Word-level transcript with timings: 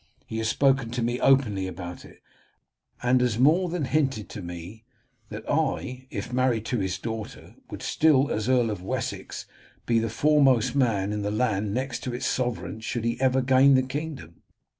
He 0.25 0.39
has 0.39 0.49
spoken 0.49 0.89
to 0.93 1.03
me 1.03 1.19
openly 1.19 1.67
about 1.67 2.05
it, 2.05 2.23
and 3.03 3.21
has 3.21 3.37
more 3.37 3.69
than 3.69 3.85
hinted 3.85 4.29
to 4.29 4.41
me 4.41 4.83
that 5.29 5.47
I, 5.47 6.07
if 6.09 6.33
married 6.33 6.65
to 6.65 6.79
his 6.79 6.97
daughter, 6.97 7.53
would 7.69 7.83
still, 7.83 8.31
as 8.31 8.49
Earl 8.49 8.71
of 8.71 8.81
Wessex, 8.81 9.45
be 9.85 9.99
the 9.99 10.09
foremost 10.09 10.73
man 10.75 11.13
in 11.13 11.21
the 11.21 11.29
land 11.29 11.75
next 11.75 11.99
to 12.05 12.15
its 12.15 12.25
sovereign 12.25 12.79
should 12.79 13.05
he 13.05 13.21
ever 13.21 13.41
gain 13.43 13.75
the 13.75 13.83
kingdom." 13.83 14.41